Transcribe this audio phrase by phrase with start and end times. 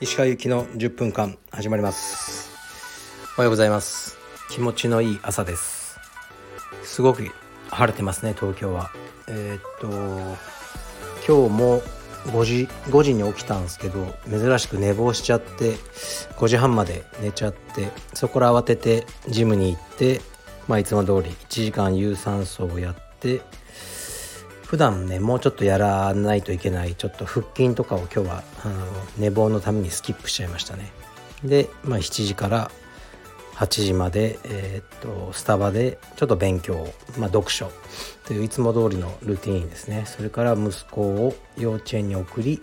[0.00, 2.50] 石川行きの10分間始まります。
[3.36, 4.18] おはようございます。
[4.50, 6.00] 気持ちのいい朝です。
[6.82, 7.30] すごく
[7.70, 8.90] 晴れてますね東京は。
[9.28, 9.88] えー、っと
[11.26, 11.82] 今日も
[12.26, 15.74] 5時5時に起きたんですけど珍しく寝坊しちゃって
[16.36, 20.20] 5時半まで寝ちゃってそこから慌ててジムに行って
[20.66, 22.94] まあいつも通り1時間有酸素をやっ
[23.24, 23.40] て
[24.66, 28.74] 普段ねもうちょっとやらないといけないちょっと腹筋とかを今日はあの
[29.18, 30.92] 寝坊のためにスキップしちゃいましたね。
[31.44, 32.70] で、まあ、7時から
[33.54, 37.70] 8時まで、えー、っとスタバでちょっと勉強、まあ、読書。
[38.26, 40.04] といういつも通りのルーティーンですね。
[40.06, 42.62] それから息子を幼稚園に送り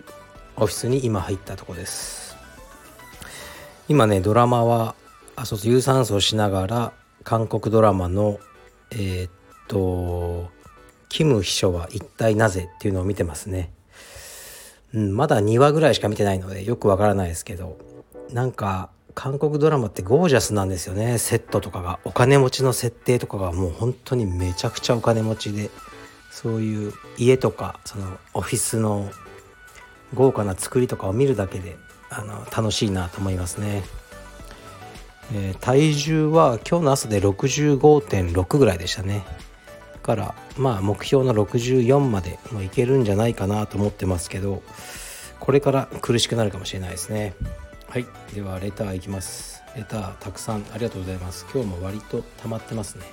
[0.56, 2.36] オフィスに今入ったとこです。
[3.88, 4.94] 今ねドラマは
[5.36, 6.92] あそう有酸素をしながら
[7.24, 8.38] 韓国ドラマの
[8.90, 9.30] えー、っ
[9.72, 10.50] と
[11.08, 13.72] キム秘書は一体なぜっていうのを見てますね。
[14.94, 17.78] うん、まだ2話ぐらいしか見てないのでよくわからないですけど
[18.30, 21.16] なんか韓国ドラマってゴージャスなんですよね。
[21.16, 25.70] セットとかがお金持ちの設定とかがもう本当にめちゃくちゃお金持ちで
[26.30, 29.10] そういう家とかそのオフィスの
[30.14, 31.76] 豪華な作りとかを見るだけで
[32.10, 33.82] あの楽しいなと思いますね、
[35.32, 39.24] えー、体重は今日の朝で65.6ぐらいでしたね。
[40.02, 44.62] からまあ目標の64までもいけるんじゃないかなと思ってますけど
[45.40, 47.34] これから苦しくなるかもしれないですね。
[47.88, 48.06] はい。
[48.32, 49.62] ではレターいきます。
[49.76, 51.46] レターたくさんありがとうございます。
[51.52, 53.04] 今日も割と溜まってますね。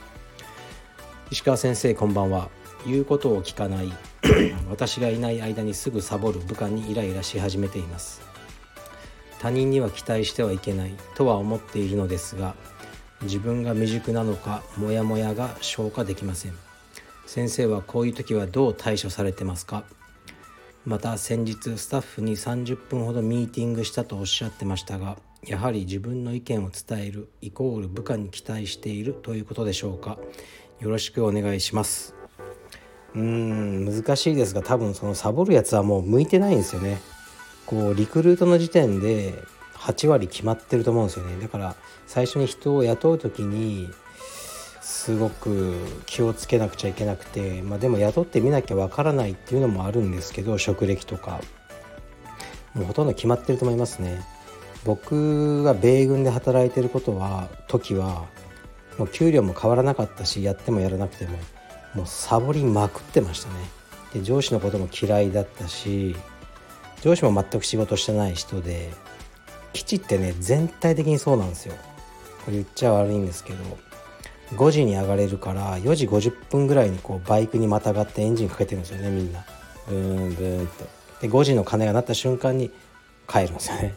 [1.32, 2.50] 石川先生こんばんは。
[2.86, 3.92] 言うことを聞かない
[4.70, 8.22] 私がいない間にすぐサボる部下にイライラし始めています。
[9.40, 12.56] 他人には期待してはいけないとは思っているのですが
[13.22, 16.69] 自分が未熟なのかモヤモヤが消化できません。
[17.30, 19.84] 先生はこういう時はどう対処されてますか？
[20.84, 25.16] また先日スタッフに30分ほどミーティングしたとおっしゃってましたが
[25.46, 30.18] やはり自分の意見を伝えるイコール部下に期待しているということでしょうか？
[30.80, 32.16] よろしくお願いします。
[33.14, 36.98] うーん難しいですが多分そのサボるやつはもう向いてないんですよね。
[37.68, 39.36] こうリクルートの時点で
[39.76, 41.40] 8割決まってると思うんですよね。
[41.40, 41.76] だから
[42.08, 43.88] 最初に人を雇う時に
[44.90, 45.76] すごく
[46.08, 51.40] 気をつけなくちゃいけなくて、まあ、でも雇ってみなきゃわからないっていうのもあるんですけど職歴とか。
[52.74, 54.22] もうほとんど決まってると思いますね。
[54.86, 58.26] 僕が米軍で働いてることは時は
[58.98, 61.38] もう給料も変わらなかったしやってもやらなくても
[61.96, 63.56] もうサボりまくってましたね。
[64.14, 66.16] で上司のことも嫌いだったし
[67.02, 68.92] 上司も全く仕事してない人で
[69.74, 71.76] 基地ってね全体的にそうなんですよ。
[72.46, 73.89] これ言っちゃ悪いんですけど。
[74.52, 79.46] 5時に上がれるから4時50分ぐらいにこうバイクにまたがってエンジンかけてるんですよねみんな。
[79.88, 80.74] ブーンブーンと
[81.22, 82.72] で5時の鐘が鳴った瞬間に
[83.28, 83.96] 帰るんですよね。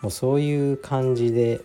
[0.00, 1.60] もうそういう感じで。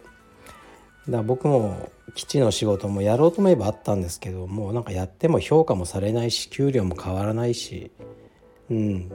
[1.09, 7.91] だ僕も基地の仕事もやろうと思えばあったんですけどもうなんかやっても評価もされないし給料も変わらないし
[8.69, 9.09] うん。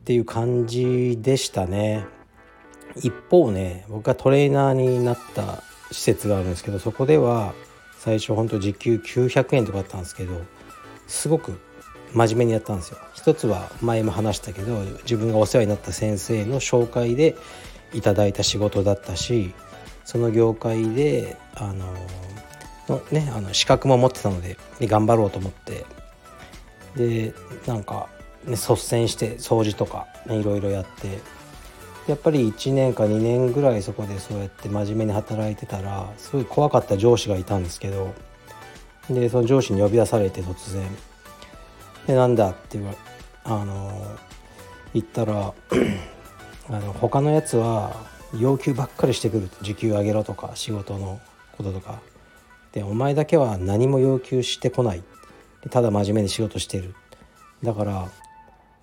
[0.00, 2.06] っていう感じでしたね。
[2.96, 5.62] 一方ね僕がトレーナーになった
[5.92, 7.54] 施設があるんですけどそこでは
[8.08, 10.40] 最初ほんと時給900円とかあったんですけど
[11.06, 11.60] すごく
[12.14, 12.98] 真面目にやったんですよ。
[13.12, 17.36] 一つは前も話したけど自分がお世話になった先生の紹介で
[17.92, 19.52] いただいた仕事だったし
[20.06, 21.92] その業界であの
[22.88, 25.84] のねあの資格も持ってたのでで頑張ろうと思って。
[26.96, 27.34] で
[27.66, 28.08] なんか、
[28.46, 31.18] ね、率先して掃除とか、ね、いろいろやって。
[32.08, 38.14] やっぱり1年か2年ぐらいそこでそうやって真面目に働いてたらすごい怖かった上司がいたんですけど
[39.10, 40.88] でその上司に呼び出されて突然
[42.06, 42.94] 「でなんだ?」って言わ
[43.44, 44.16] あの
[44.94, 45.52] 言ったら
[46.70, 47.94] あの他のやつは
[48.38, 51.20] 要求ばっかりしてくる時給上げろとか仕事の
[51.56, 52.00] こととか。
[52.72, 55.02] でお前だけは何も要求してこない。
[55.70, 56.94] ただ真面目に仕事してる。
[57.62, 58.10] だから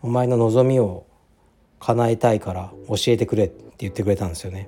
[0.02, 1.06] お前の望みを
[1.86, 4.68] 叶えたいから教えてくれって言ってくれたんですよね。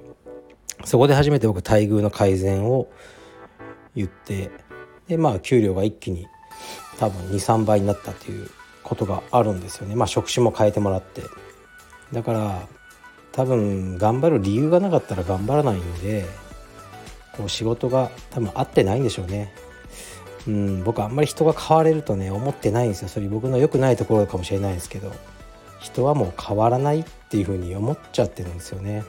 [0.86, 2.88] そこで初めて僕待遇の改善を
[3.96, 4.52] 言って
[5.08, 6.28] でまあ給料が一気に
[7.00, 8.48] 多分23倍になったっていう
[8.84, 9.96] ことがあるんですよね。
[9.96, 11.24] まあ職種も変えてもらって。
[12.14, 12.68] だから
[13.32, 16.24] 多分頑張る理由がなかったら頑張らないんで
[17.36, 19.52] こう仕事が多分合ってないんでしょうね。
[20.48, 23.08] うん僕あんまり人が変われるとね思ってないんですよ。
[23.08, 25.12] それ僕の良くないところかもしれないですけど。
[25.80, 29.04] 人はもう変わらないっていうふうに思っちゃってるんですよね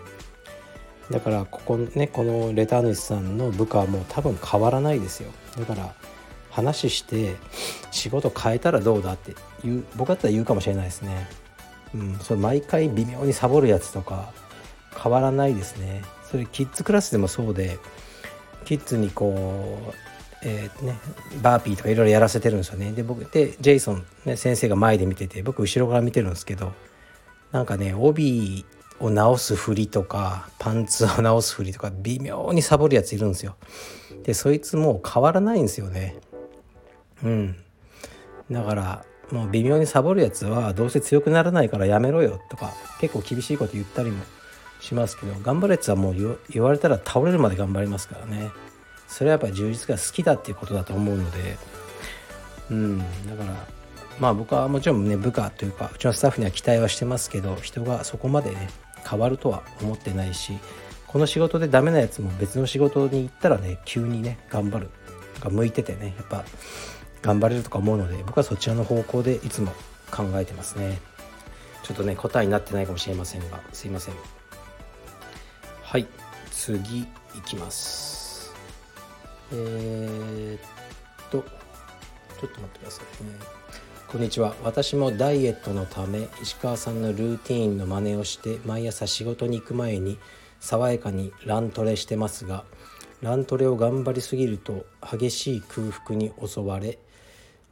[1.10, 5.94] だからここねこのレター主さんの部下はもう多分変わらないですよだから
[6.50, 7.36] 話して
[7.90, 9.34] 仕事変えたらどうだって
[9.64, 11.28] 言う僕だったら言うかもしれないですね。
[11.94, 14.32] うん、それ毎回微妙にサボるやつとか
[15.00, 16.02] 変わらないですね。
[16.24, 17.78] それキッズクラスでもそうで
[18.64, 19.94] キッズにこう
[20.42, 20.98] えー、ね、
[21.42, 22.92] バーピーとかいろいろやらせてるんですよね。
[22.92, 26.72] で僕でジェイソン、ね、先生が前で見てて僕後ろから見てるんですけど
[27.50, 28.64] なんかね帯
[29.00, 33.56] を直す振りとかパンツを直す振りとか微妙にサボるやついるんですよ。
[34.22, 36.16] でそいつもう変わらないんですよね。
[37.22, 37.56] うん。
[38.50, 44.24] だからもう微妙にサボるやつはどうせ強くならないからやめろよとか結構厳しいこと言ったりも
[44.80, 48.50] しますけど頑張るやつはもう言われたら倒れるまで頑張りますからね。
[49.08, 51.56] それはやっぱり充実が好きだっていうことだと思うので
[52.70, 53.04] うんだ
[53.36, 53.66] から
[54.20, 58.68] まあ僕はもちろんね部下というかうちのスタッフには期待はしてますけど人がそこまでね
[59.08, 60.58] 変わるとは思ってないし
[61.06, 64.90] この仕事でダメなやつも別の仕事に行ったらね急にね頑張る
[65.34, 66.44] とか向いててねやっぱ
[67.22, 69.72] 頑張れるとか思うので僕はそちらの方向でいつも
[70.10, 70.98] 考えてますね。
[71.82, 74.14] ちょっとね答えになってないかもしれませんがすいません。
[75.82, 76.06] はい
[76.50, 77.06] 次い
[77.46, 78.17] きます。
[79.52, 83.30] えー、っとちょっと待ってくださいね。
[84.06, 84.54] こんにちは。
[84.62, 90.18] 私もダイエットのため石川さんのルーティーンの真似をして毎朝仕事に行く前に
[90.60, 92.64] 爽やかにラントレしてますが
[93.20, 96.98] ラントレを頑張りすぎると激しい空腹に襲われ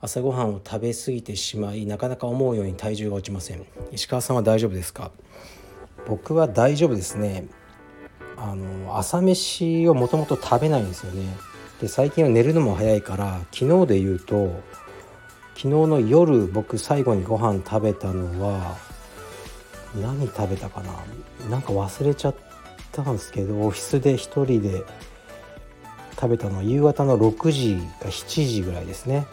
[0.00, 3.64] 朝ごはんを食べ過ぎてしまいなかなか思うように体重が落ちません。
[3.92, 5.10] 石川さんは大丈夫ですか？
[6.06, 7.46] 僕は大丈夫ですね。
[8.36, 11.34] あの朝飯をもともと食べないんですよね。
[11.80, 14.62] で最近は寝るのも早いから昨日で言うと
[15.54, 18.76] 昨日の夜僕最後にご飯食べたのは
[19.94, 20.92] 何食べたかな？
[21.50, 22.34] なんか忘れちゃっ
[22.92, 24.84] たんですけどオフィスで1人で
[26.14, 29.26] 食べたのは夕方の6時か7時ぐらいですね。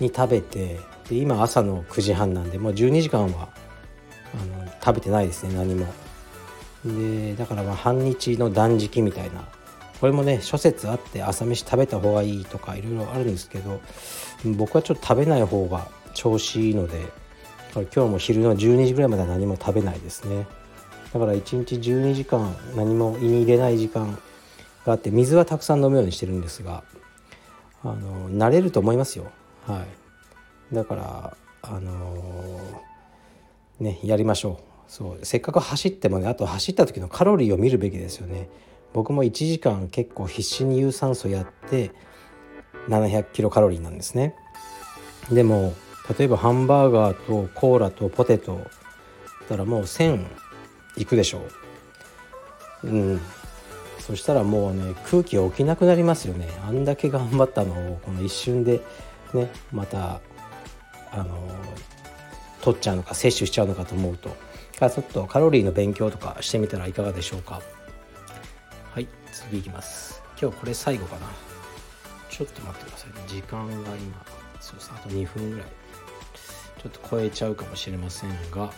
[0.00, 3.48] に食べてで今朝の9時半なんでもう12時間は
[4.34, 5.86] あの食べてないですね何も。
[6.84, 9.48] でだからまあ半日の断食みたいな
[10.04, 13.80] これもね諸説あって朝飯食べた方がいいとかいろいろあるんですけど
[14.44, 17.06] 僕はちょっと食べない方が調子いいので
[17.72, 20.46] 今日も昼の12時ぐらいまでは何も食べないですね。
[21.14, 24.18] だから1日12時間何も胃に入れない時間
[24.84, 26.84] があって水はたくさん飲むようにしてるんですが
[27.82, 29.32] あの慣れると思いますよ。
[29.66, 29.86] は
[30.70, 30.74] い。
[30.74, 32.60] だからあの
[33.80, 34.92] ねやりましょう。
[34.92, 35.24] そう。
[35.24, 38.50] せっかく走ってもねあと走った時のカロリーを見るべきですよね。
[38.94, 41.90] 僕も1時間結構必死に有酸素やって
[42.88, 44.34] 700キロカロリーなんですね。
[45.30, 45.74] でも
[46.16, 48.68] 例えばハンバーガーとコーラとポテトだっ
[49.48, 50.24] たらもう1000
[50.96, 51.42] いくでしょ
[52.84, 52.86] う。
[52.88, 53.20] うん。
[53.98, 56.48] そしたらもうね空気起きなくなりますよね。
[56.64, 58.80] あんだけ頑張ったのをこの一瞬で
[59.32, 60.20] ねまた
[61.10, 61.48] あの
[62.60, 64.30] 取っちゃうのか摂取しちゃうのかと思うと。
[64.78, 67.62] ちょっとカロリーの勉強とかしてみたらいかがでしょうか。
[69.34, 70.22] 次いきます。
[70.40, 71.26] 今日これ最後かな。
[72.30, 73.24] ちょっと待ってくださいね。
[73.26, 74.24] 時間が今
[74.60, 75.66] そうですあと2分ぐらい。
[76.80, 78.72] ちょっと超えちゃうかもしれませんが。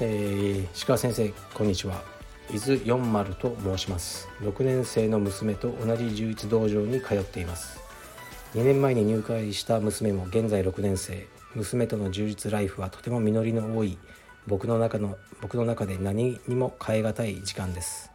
[0.00, 2.02] えー、鹿先生こんにちは。
[2.50, 4.28] 伊豆四丸と申します。
[4.40, 7.80] 6年生の娘と同じ充実道場に通っています。
[8.54, 11.26] 2年前に入会した娘も現在6年生。
[11.54, 13.98] 娘との充実ライフはとても実りの多い。
[14.46, 18.11] 僕の中の僕の中で何にも代え難い時間です。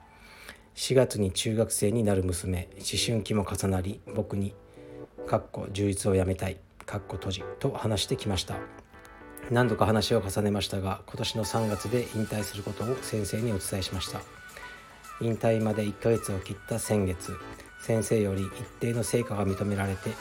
[0.78, 4.54] 4月に中学生になる娘思春期も重なり僕に
[5.26, 8.60] 「かっこ充実をやめたい」かっこ閉じと話してきました。
[9.50, 14.22] 何度か話を重ねましたが今年の3月で引退することを先生にお伝えしました。
[15.20, 17.34] 引退まで1ヶ月を切った先月
[17.82, 20.12] 先生より一定の成果が認められて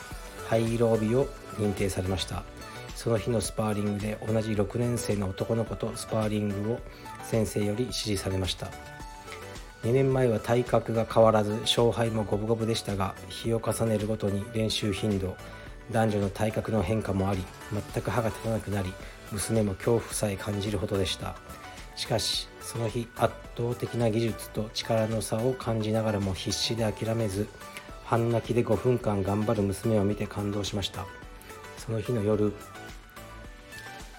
[0.48, 1.26] 灰色帯を
[1.58, 2.44] 認定されました。
[2.94, 6.80] その日のスパーリングで同じ6年生の男の子とスパーリングを
[7.24, 8.95] 先生より指示されました。
[9.86, 15.36] 2年前は体格が変わらず勝敗も五分五分でしたが日を重ねるごとに練習頻度
[15.92, 18.92] 男女の体格の変化もあり全く歯が立たなくなり
[19.30, 21.36] 娘も恐怖さえ感じるほどでした。
[21.94, 27.46] しかしその日圧倒的な技術と力の差を感じながらも必死で諦めず
[28.04, 31.06] 半泣きで5分間頑張る娘を見て感動しました。
[31.78, 32.52] その日の夜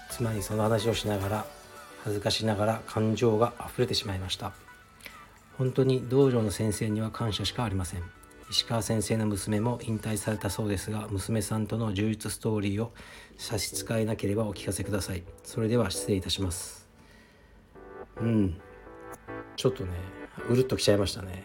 [0.08, 1.46] 妻にその話をしながら
[2.04, 4.52] 恥ずかしながら感情が溢れてしまいました。
[5.58, 8.02] 本当に道場の先生には感謝しかありません。
[8.48, 12.92] 石川先生の娘も引退されたそうですが娘さんとの充実ストーリーを
[13.36, 15.24] 差し支えなければお聞かせください。
[15.42, 16.88] それでは失礼いたします。
[18.20, 18.60] うん。
[19.56, 19.90] ちょっとね
[20.48, 21.44] うるっときちゃいましたね。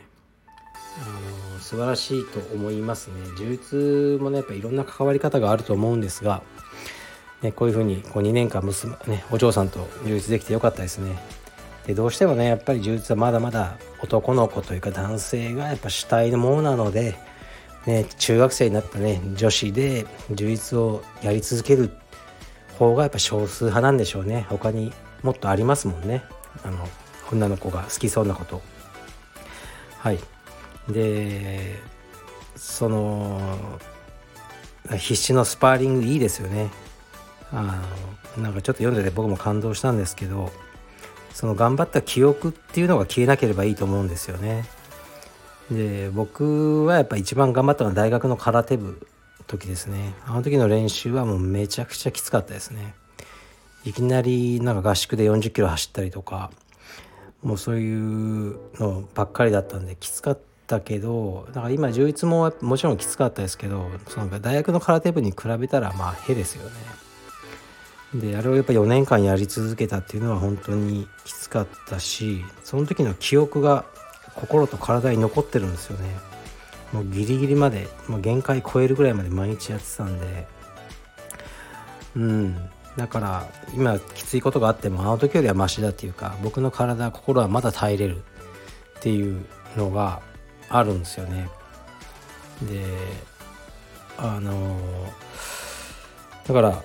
[1.01, 3.15] あの素晴らしいと思いますね。
[3.35, 6.43] 充実もねやっぱいろんな関わり方があると思うんですが、
[7.41, 11.17] ね、こういうふうにこう2年間娘、ね、お嬢さんと充実できてよかったですね。
[11.85, 17.15] でどうしてもねやっぱり充実はまだまだ男の子というか男性がやっぱ主体のものなので、
[17.85, 21.91] ね、中学生になったね女子で充実をやり続ける
[22.77, 24.45] 方がやっぱ少数派なんでしょうね。
[24.49, 26.23] 他にもっとありますもんね。
[26.63, 26.87] あの
[27.31, 28.61] 女の子が好きそうなこと。
[29.99, 30.19] はい。
[30.89, 31.79] で
[32.55, 33.39] その
[34.89, 36.69] 必死のスパーリングいいですよね。
[37.51, 37.81] あ
[38.37, 40.51] のなんかちょっと読んでて僕も感動したんですけど
[41.33, 44.65] その頑張った記憶っていうのが消えなければいいと思うんですよね。
[45.71, 49.05] で僕はやっぱ一番頑張ったのは大学の空手部
[49.47, 50.13] 時ですね。
[50.25, 52.93] あの時の練習はもうめちゃくちゃきつかったですね。
[53.85, 56.51] いきなりなんか合宿で40キロ走ったりとか
[57.41, 67.02] もうそういうのばっかりだったんできつかったけどだから今充実ももちろんきつかったですけどその大学の空手部に比べたらまあへですよね。
[68.13, 73.85] であれをやっぱ4年間やり続けたっていうのは本当にきつかったしその時の記憶が
[74.35, 76.15] 心と体に残ってるんですよね。
[76.91, 80.47] もうギリギリまでもう限界超えるぐらいまで毎日やってたんで。
[82.15, 82.69] うん。
[82.97, 88.17] だから今きついことがあってもあの時よりはマシだっていうか僕の体心はまだ耐えれる
[88.99, 89.43] っていう
[89.75, 90.21] のが
[90.69, 91.49] あるんですよね。
[92.61, 92.83] で
[94.17, 94.79] あの
[96.45, 96.83] だから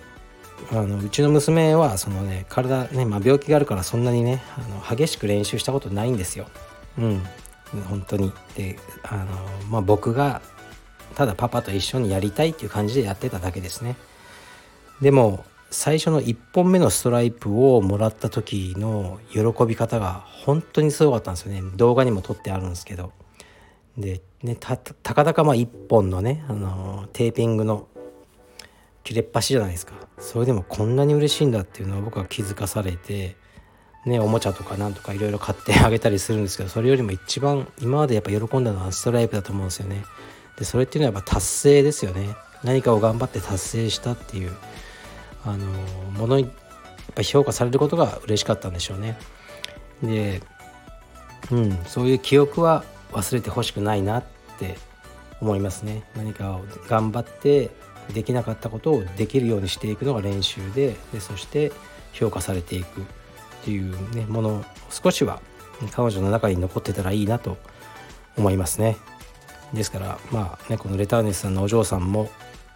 [0.70, 6.46] あのうちの娘はそのね体ね、まあ、病気があるからそんなにねあの激しく練習したことないんですよ。
[6.98, 7.22] うん。
[7.88, 8.32] 本当に。
[8.56, 9.26] であの、
[9.70, 10.42] まあ、僕が
[11.14, 13.96] ただパパと一緒にやりたいっていう感じでやってただけですね。
[15.00, 21.62] でも最初の1本目のストライプをもらった時の喜び方が本当にすごかったんですよね。
[21.76, 23.12] 動画にも撮ってあるんですけど。
[23.96, 27.88] でねたたかだかまあ1本のね、あのテーピングの
[29.04, 29.94] 切れっ端じゃないですか。
[30.18, 33.36] それでもこんなに嬉しいんだっていうのは僕は気づかされて
[34.04, 40.04] ねおもちゃとかなんとかいろいろ買ってあげたりするんですけどそれよりも一番今までやっぱ喜んだのはストライプだと思うんですよね。
[40.58, 42.36] でそれっていうのはやっぱ達成ですよね。
[42.64, 44.52] 何かを頑張って達成したっていう
[45.44, 45.66] あの
[46.18, 46.52] ものにやっ
[47.14, 49.16] ぱ評価されることが嬉しかったんでしょうね。
[50.02, 50.42] で
[51.50, 54.24] うんそういう記憶は忘れてほしくないなっ
[54.58, 54.76] て
[55.40, 56.02] 思いますね。
[56.16, 57.70] 何かを頑張って
[58.12, 61.72] できなかったことをできるようにしていくのが練習ででそして
[62.12, 63.04] 評価されていくっ
[63.64, 65.40] ていう、ね、ものを少しは
[65.92, 67.58] 彼女の中に残ってたらいいなと
[68.36, 68.96] 思いますね。
[69.72, 72.30] ですからまあねこのレターネスさんのお嬢さんも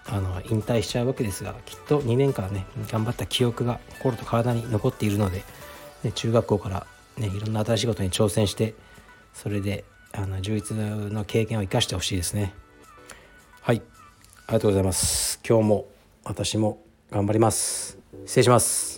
[0.07, 5.45] あの引退しちゃうわけですがきっと2年間ね頑張った記憶が心と体に残っているので、
[6.03, 6.87] ね、中学校から
[7.17, 8.75] ねいろんな新しいことに挑戦して
[9.33, 12.55] それであの充実の経験を生かしてほしいですね。
[13.63, 13.83] はい。
[14.53, 15.41] りがとうございます。
[15.49, 15.87] 今日も
[16.25, 16.79] 私も
[17.11, 17.97] 頑張ります。
[18.27, 18.92] 失礼します。